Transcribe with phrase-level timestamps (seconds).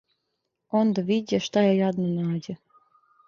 [0.79, 2.57] Онда виђе шта је јадну нађе,